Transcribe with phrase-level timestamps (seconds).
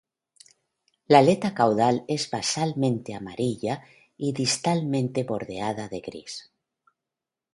[1.09, 3.83] La aleta caudal es basalmente amarilla
[4.17, 6.49] y distalmente bordeada de gris.